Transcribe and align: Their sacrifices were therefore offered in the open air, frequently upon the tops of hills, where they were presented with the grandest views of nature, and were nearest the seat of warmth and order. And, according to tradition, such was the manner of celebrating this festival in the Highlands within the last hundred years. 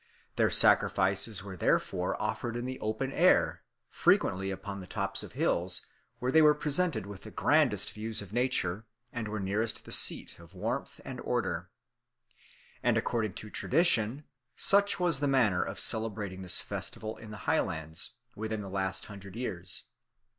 Their 0.35 0.49
sacrifices 0.49 1.43
were 1.43 1.55
therefore 1.55 2.19
offered 2.19 2.55
in 2.57 2.65
the 2.65 2.79
open 2.79 3.11
air, 3.11 3.61
frequently 3.87 4.49
upon 4.49 4.79
the 4.79 4.87
tops 4.87 5.21
of 5.21 5.33
hills, 5.33 5.85
where 6.17 6.31
they 6.31 6.41
were 6.41 6.55
presented 6.55 7.05
with 7.05 7.21
the 7.21 7.29
grandest 7.29 7.91
views 7.93 8.19
of 8.19 8.33
nature, 8.33 8.87
and 9.13 9.27
were 9.27 9.39
nearest 9.39 9.85
the 9.85 9.91
seat 9.91 10.39
of 10.39 10.55
warmth 10.55 10.99
and 11.05 11.21
order. 11.21 11.69
And, 12.81 12.97
according 12.97 13.35
to 13.35 13.51
tradition, 13.51 14.23
such 14.55 14.99
was 14.99 15.19
the 15.19 15.27
manner 15.27 15.61
of 15.61 15.79
celebrating 15.79 16.41
this 16.41 16.61
festival 16.61 17.17
in 17.17 17.29
the 17.29 17.37
Highlands 17.45 18.13
within 18.35 18.61
the 18.63 18.71
last 18.71 19.05
hundred 19.05 19.35
years. 19.35 19.83